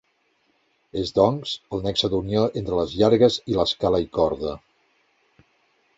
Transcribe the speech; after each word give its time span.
És 1.01 1.11
doncs, 1.17 1.51
el 1.77 1.83
nexe 1.89 2.09
d'unió 2.13 2.47
entre 2.63 2.79
les 2.81 2.97
Llargues 3.03 3.39
i 3.53 3.59
l'Escala 3.59 4.01
i 4.09 4.11
corda. 4.19 4.59